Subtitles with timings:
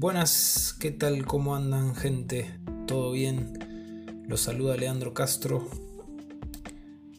[0.00, 1.26] Buenas, ¿qué tal?
[1.26, 2.60] ¿Cómo andan gente?
[2.86, 4.22] ¿Todo bien?
[4.28, 5.68] Los saluda Leandro Castro.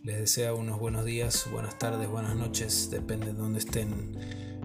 [0.01, 4.17] Les desea unos buenos días, buenas tardes, buenas noches, depende de dónde estén,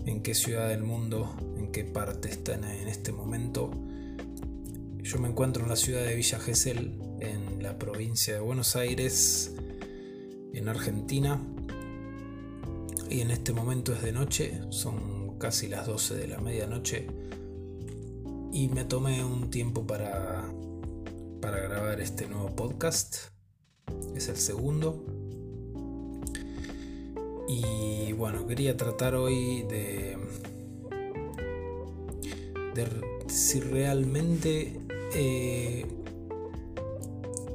[0.07, 3.73] en qué ciudad del mundo, en qué parte están en este momento.
[5.03, 9.57] Yo me encuentro en la ciudad de Villa Gesell, en la provincia de Buenos Aires,
[10.53, 11.45] en Argentina.
[13.11, 17.09] Y en este momento es de noche, son casi las 12 de la medianoche.
[18.55, 20.45] Y me tomé un tiempo para,
[21.41, 23.17] para grabar este nuevo podcast.
[24.15, 25.05] Es el segundo.
[27.49, 30.17] Y bueno, quería tratar hoy de,
[32.77, 32.87] de
[33.27, 34.81] si realmente
[35.17, 35.87] eh,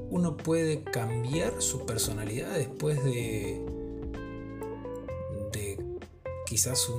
[0.10, 3.66] uno puede cambiar su personalidad después de,
[5.54, 5.98] de
[6.46, 6.92] quizás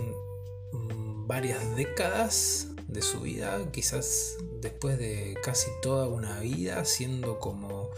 [1.26, 7.90] varias décadas de su vida, quizás después de casi toda una vida siendo como,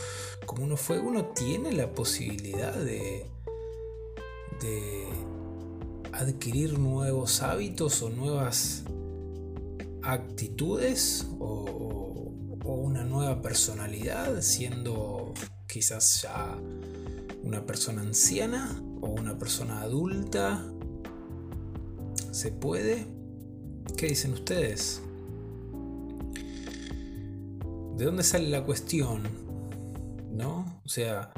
[0.47, 3.27] como uno fue, uno tiene la posibilidad de,
[4.61, 5.09] de
[6.13, 8.85] adquirir nuevos hábitos o nuevas
[10.03, 11.79] actitudes o,
[12.65, 15.35] una nueva personalidad siendo
[15.67, 16.57] quizás ya
[17.43, 20.65] una persona anciana o una persona adulta.
[22.31, 23.07] ¿Se puede?
[24.03, 25.01] ¿Qué dicen ustedes?
[27.97, 29.23] ¿De dónde sale la cuestión?
[30.33, 30.81] ¿No?
[30.85, 31.33] O sea,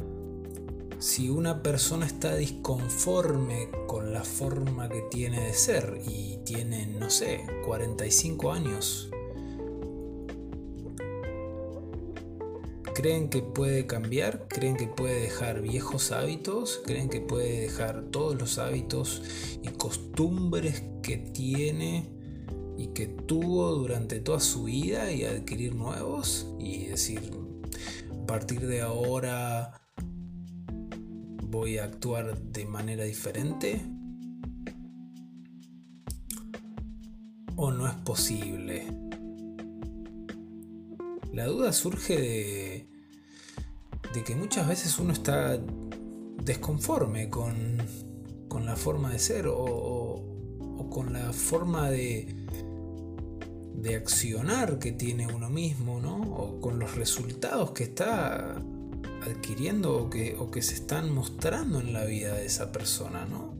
[0.98, 7.11] si una persona está disconforme con la forma que tiene de ser y tiene, no
[7.11, 9.11] sé, 45 años,
[12.95, 14.48] ¿creen que puede cambiar?
[14.48, 16.81] ¿Creen que puede dejar viejos hábitos?
[16.87, 19.20] ¿Creen que puede dejar todos los hábitos
[19.61, 22.23] y costumbres que tiene
[22.77, 26.47] y que tuvo durante toda su vida y adquirir nuevos?
[26.58, 27.20] Y decir,
[28.11, 29.80] a partir de ahora
[31.55, 33.80] voy a actuar de manera diferente?
[37.57, 38.86] ¿O no es posible?
[41.33, 42.89] La duda surge de,
[44.12, 45.61] de que muchas veces uno está
[46.42, 47.79] desconforme con,
[48.48, 52.43] con la forma de ser o, o, con la forma de,
[53.84, 56.17] de accionar que tiene uno mismo, ¿no?
[56.17, 58.56] O con los resultados que está
[59.22, 63.52] adquiriendo o que, o que se están mostrando en la vida de esa persona, ¿no?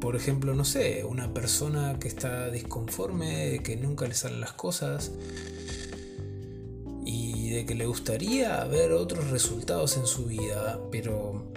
[0.00, 5.12] Por ejemplo, no sé, una persona que está disconforme, que nunca le salen las cosas
[7.04, 11.52] y de que le gustaría ver otros resultados en su vida, pero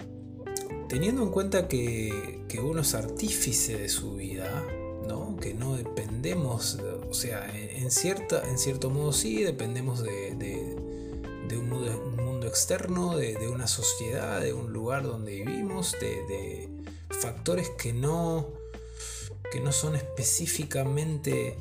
[0.90, 4.62] teniendo en cuenta que, que uno es artífice de su vida,
[5.06, 5.36] ¿no?
[5.36, 6.78] que no dependemos,
[7.08, 10.76] o sea, en, cierta, en cierto modo sí dependemos de,
[11.56, 16.68] un mundo, externo, de, una sociedad, de un lugar donde vivimos, de,
[17.10, 18.48] factores que no,
[19.52, 21.56] que no son específicamente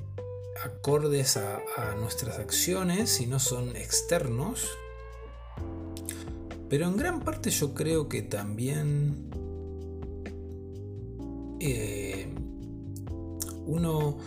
[0.64, 1.62] acordes a,
[2.00, 4.68] nuestras acciones, sino son externos.
[6.70, 9.30] Pero en gran parte yo creo que también
[11.60, 12.28] eh,
[13.66, 14.18] uno,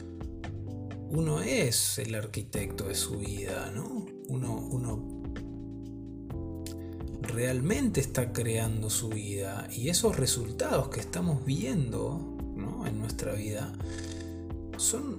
[1.10, 4.06] uno es el arquitecto de su vida, ¿no?
[4.28, 5.16] Uno, uno
[7.22, 12.36] realmente está creando su vida y esos resultados que estamos viendo
[12.86, 13.72] en nuestra vida
[14.76, 15.18] son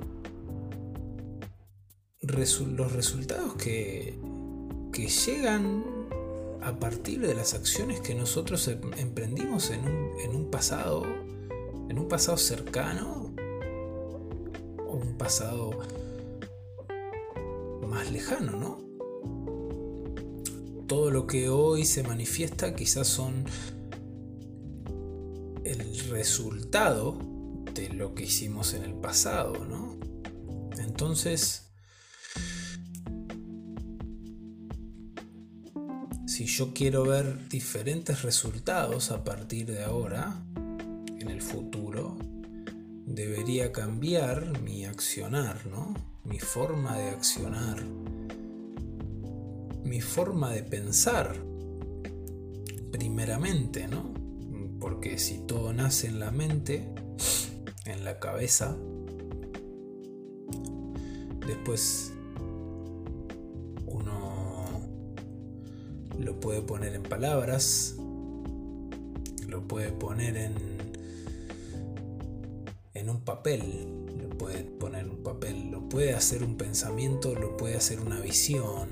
[2.21, 4.19] los resultados que,
[4.91, 5.83] que llegan
[6.61, 11.05] a partir de las acciones que nosotros em, emprendimos en un, en un pasado
[11.89, 13.26] en un pasado cercano
[14.89, 15.71] un pasado
[17.87, 18.87] más lejano, ¿no?
[20.87, 23.43] todo lo que hoy se manifiesta quizás son
[25.65, 27.17] el resultado
[27.73, 29.97] de lo que hicimos en el pasado, ¿no?
[30.77, 31.69] Entonces,
[36.25, 40.41] si yo quiero ver diferentes resultados a partir de ahora,
[41.19, 42.17] en el futuro,
[43.07, 45.95] debería cambiar mi accionar, ¿no?
[46.23, 47.83] Mi forma de accionar
[49.87, 51.35] mi forma de pensar,
[52.91, 54.13] primeramente, ¿no?
[54.79, 56.93] Porque si todo nace en la mente,
[57.85, 58.75] en la cabeza,
[61.47, 62.11] después
[63.85, 64.81] uno
[66.19, 67.95] lo puede poner en palabras,
[69.47, 70.55] lo puede poner en,
[73.27, 78.21] papel, lo puede poner un papel, lo puede hacer un pensamiento, lo puede hacer una
[78.21, 78.87] visión.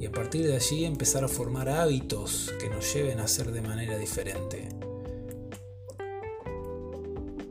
[0.00, 3.60] Y a partir de allí empezar a formar hábitos que nos lleven a hacer de
[3.60, 4.70] manera diferente.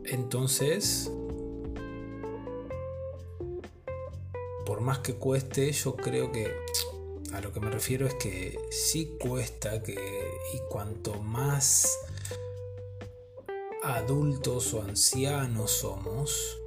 [0.05, 1.11] Entonces,
[4.65, 6.51] por más que cueste, yo creo que
[7.31, 11.95] a lo que me refiero es que sí cuesta que y cuanto más
[13.81, 16.57] adultos o ancianos somos,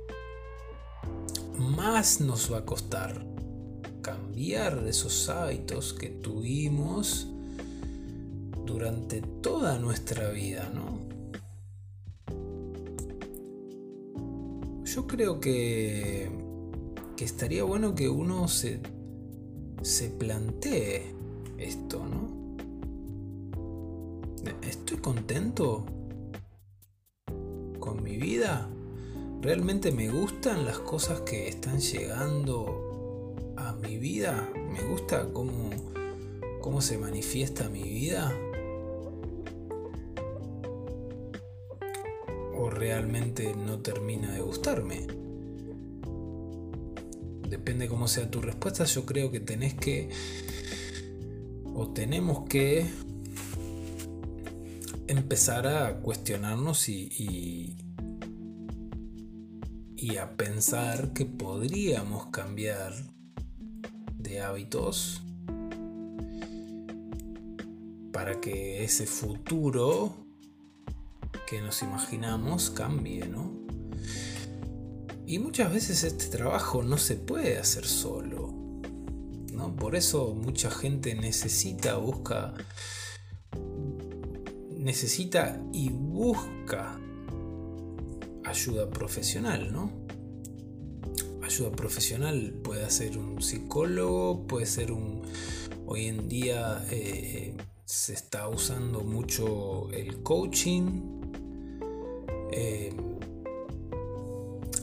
[1.59, 3.25] más nos va a costar
[4.03, 7.29] cambiar esos hábitos que tuvimos
[8.67, 11.05] durante toda nuestra vida, ¿no?
[14.85, 16.31] Yo creo que,
[17.17, 18.81] que estaría bueno que uno se,
[19.83, 21.15] se plantee
[21.59, 22.35] esto, ¿no?
[24.63, 25.87] ¿Estoy contento
[27.85, 28.67] con mi vida?
[29.43, 34.51] ¿Realmente me gustan las cosas que están llegando a mi vida?
[34.73, 35.69] ¿Me gusta cómo,
[36.63, 38.33] cómo se manifiesta mi vida?
[42.57, 45.07] ¿O realmente no termina de gustarme?
[47.51, 50.09] Depende cómo sea tu respuesta, yo creo que tenés que
[51.75, 52.87] o tenemos que
[55.15, 57.77] empezar a cuestionarnos y,
[59.97, 62.93] y, a pensar que podríamos cambiar
[64.19, 65.23] de hábitos
[68.13, 70.27] para que ese futuro
[71.47, 73.65] que nos imaginamos cambie, ¿no?
[75.27, 78.53] Y muchas veces este trabajo no se puede hacer solo.
[79.53, 79.75] ¿no?
[79.75, 82.55] Por eso mucha gente necesita, busca
[84.85, 87.01] necesita y busca
[88.45, 89.91] ayuda profesional, ¿no?
[91.43, 95.23] Ayuda profesional puede ser un psicólogo, puede ser un...
[95.87, 97.55] Hoy en día eh,
[97.85, 101.03] se está usando mucho el coaching.
[102.53, 102.95] Eh,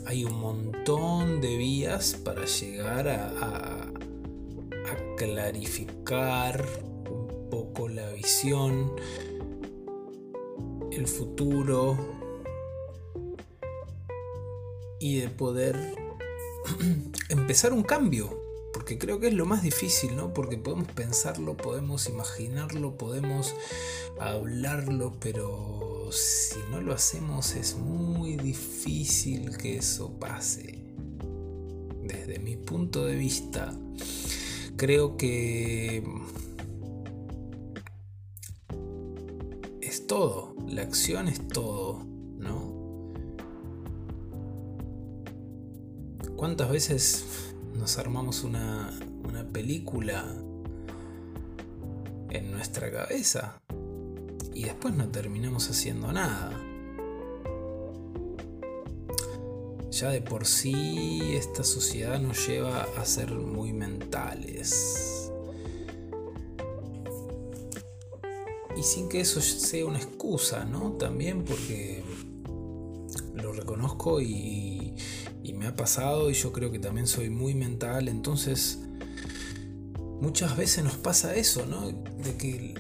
[0.08, 6.66] hay un montón de vías para llegar a, a clarificar
[7.10, 8.94] un poco la visión
[11.02, 11.98] el futuro
[15.00, 15.96] y de poder
[17.30, 18.40] empezar un cambio.
[18.72, 20.34] Porque creo que es lo más difícil, ¿no?
[20.34, 23.54] Porque podemos pensarlo, podemos imaginarlo, podemos
[24.18, 30.94] hablarlo, pero si no lo hacemos es muy difícil que eso pase.
[32.04, 33.76] Desde mi punto de vista,
[34.78, 36.04] creo que
[39.82, 42.06] es todo la acción es todo,
[42.38, 43.14] ¿no?
[46.36, 47.26] ¿Cuántas veces
[47.78, 48.98] nos armamos una,
[49.28, 50.26] una película
[52.30, 53.62] en nuestra cabeza
[54.54, 56.52] y después no terminamos haciendo nada?
[59.92, 65.21] Ya de por sí esta sociedad nos lleva a ser muy mentales
[68.82, 70.94] y sin que eso sea una excusa, ¿no?
[70.94, 72.04] También porque
[73.36, 74.96] lo reconozco y,
[75.54, 78.80] me ha pasado y yo creo que también soy muy mental, entonces
[80.20, 81.92] muchas veces nos pasa eso, ¿no?
[81.92, 82.74] De que,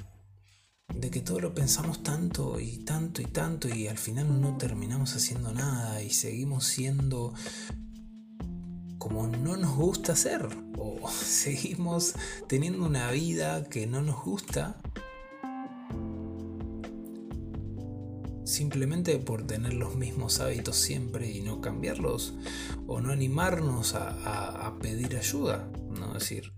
[0.91, 5.15] de que todo lo pensamos tanto y tanto y tanto y al final no terminamos
[5.15, 7.36] haciendo nada y seguimos siendo
[8.98, 10.48] como no nos gusta ser
[10.79, 12.15] o seguimos
[12.48, 14.81] teniendo una vida que no nos gusta
[18.43, 22.33] simplemente por tener los mismos hábitos siempre y no cambiarlos
[22.88, 25.69] o no animarnos a, pedir ayuda,
[26.00, 26.13] ¿no?
[26.13, 26.53] decir,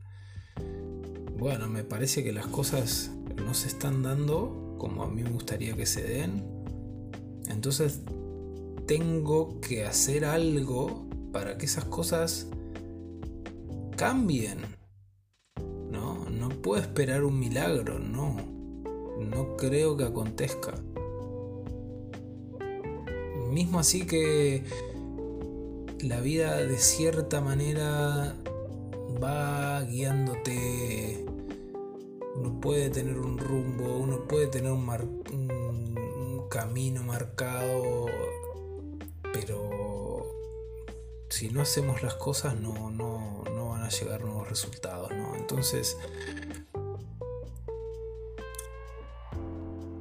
[1.38, 5.76] bueno, me parece que las cosas no se están dando como a mí me gustaría
[5.76, 6.44] que se den,
[7.50, 8.02] entonces
[8.86, 12.48] tengo que hacer algo para que esas cosas
[13.98, 14.60] cambien.
[15.92, 18.38] No, no puedo esperar un milagro, no.
[19.20, 20.74] No creo que acontezca
[23.54, 24.64] mismo así que
[26.02, 28.36] la vida de cierta manera
[29.24, 31.26] va guiándote.
[32.36, 34.84] Uno puede tener un rumbo, uno puede tener un,
[36.50, 38.06] camino marcado,
[39.32, 40.30] pero
[41.28, 45.12] si no hacemos las cosas no, no, no van a llegar nuevos resultados.
[45.16, 45.36] ¿no?
[45.36, 45.98] Entonces,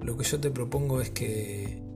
[0.02, 1.91] lo que yo te propongo es que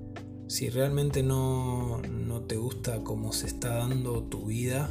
[0.49, 4.89] Si realmente no, no te gusta cómo se está dando tu vida,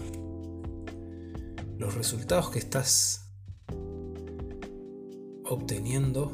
[1.78, 3.30] los resultados que estás
[5.46, 6.32] obteniendo,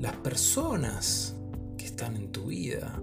[0.00, 1.36] las personas
[1.76, 3.00] que están en tu vida,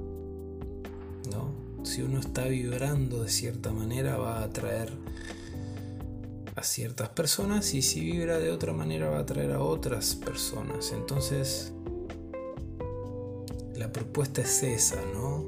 [1.31, 1.86] ¿no?
[1.86, 4.91] Si uno está vibrando de cierta manera va a atraer
[6.55, 10.91] a ciertas personas y si vibra de otra manera va a atraer a otras personas.
[10.91, 11.72] Entonces,
[13.77, 15.46] la propuesta es esa, ¿no?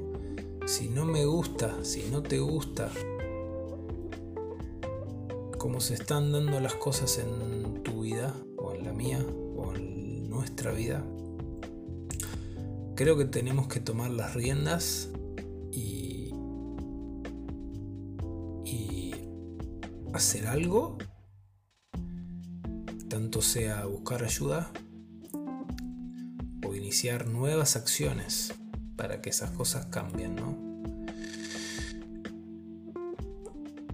[0.66, 2.90] Si no me gusta, si no te gusta
[5.58, 9.24] cómo se están dando las cosas en tu vida, o en la mía,
[9.56, 11.04] o en nuestra vida,
[12.94, 15.10] creo que tenemos que tomar las riendas
[15.72, 16.32] y,
[18.64, 19.14] y
[20.14, 20.98] hacer algo,
[23.08, 24.72] tanto sea buscar ayuda
[26.90, 28.52] iniciar nuevas acciones
[28.96, 30.58] para que esas cosas cambien, ¿no?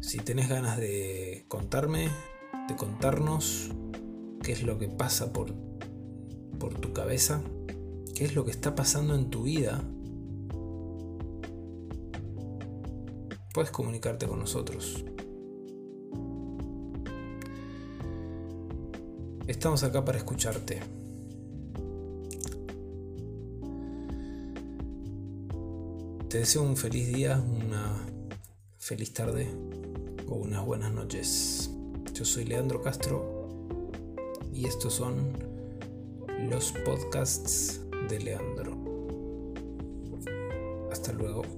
[0.00, 2.08] Si tenés ganas de contarme,
[2.68, 3.70] de contarnos
[4.42, 5.52] qué es lo que pasa por,
[6.58, 7.42] por tu cabeza,
[8.14, 9.84] qué es lo que está pasando en tu vida,
[13.52, 15.04] puedes comunicarte con nosotros.
[19.46, 20.95] Estamos acá para escucharte.
[26.36, 27.96] Te deseo un feliz día, una
[28.76, 29.48] feliz tarde
[30.28, 31.70] o unas buenas noches.
[32.12, 33.48] Yo soy Leandro Castro
[34.52, 35.32] y estos son
[36.50, 38.76] los podcasts de Leandro.
[40.92, 41.55] Hasta luego.